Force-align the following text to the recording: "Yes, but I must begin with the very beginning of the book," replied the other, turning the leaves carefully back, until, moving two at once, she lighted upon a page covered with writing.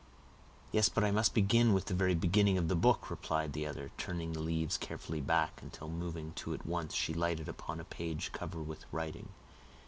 "Yes, 0.71 0.89
but 0.89 1.03
I 1.03 1.11
must 1.11 1.35
begin 1.35 1.73
with 1.73 1.85
the 1.85 1.93
very 1.93 2.15
beginning 2.15 2.57
of 2.57 2.69
the 2.69 2.75
book," 2.75 3.11
replied 3.11 3.53
the 3.53 3.67
other, 3.67 3.91
turning 3.99 4.33
the 4.33 4.39
leaves 4.39 4.75
carefully 4.75 5.21
back, 5.21 5.61
until, 5.61 5.89
moving 5.89 6.31
two 6.33 6.55
at 6.55 6.65
once, 6.65 6.95
she 6.95 7.13
lighted 7.13 7.47
upon 7.47 7.79
a 7.79 7.83
page 7.83 8.31
covered 8.31 8.63
with 8.67 8.85
writing. 8.91 9.29